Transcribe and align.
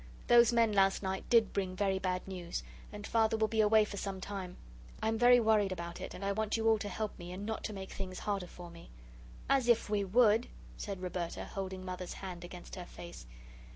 Those 0.25 0.51
men 0.51 0.71
last 0.71 1.03
night 1.03 1.29
did 1.29 1.53
bring 1.53 1.75
very 1.75 1.99
bad 1.99 2.27
news, 2.27 2.63
and 2.91 3.05
Father 3.05 3.37
will 3.37 3.47
be 3.47 3.61
away 3.61 3.85
for 3.85 3.97
some 3.97 4.19
time. 4.19 4.57
I 4.99 5.07
am 5.07 5.19
very 5.19 5.39
worried 5.39 5.71
about 5.71 6.01
it, 6.01 6.15
and 6.15 6.25
I 6.25 6.31
want 6.31 6.57
you 6.57 6.67
all 6.67 6.79
to 6.79 6.89
help 6.89 7.19
me, 7.19 7.31
and 7.31 7.45
not 7.45 7.63
to 7.65 7.71
make 7.73 7.91
things 7.91 8.17
harder 8.17 8.47
for 8.47 8.71
me." 8.71 8.89
"As 9.47 9.67
if 9.67 9.91
we 9.91 10.03
would!" 10.03 10.47
said 10.75 11.03
Roberta, 11.03 11.45
holding 11.45 11.85
Mother's 11.85 12.13
hand 12.13 12.43
against 12.43 12.73
her 12.77 12.85
face. 12.85 13.27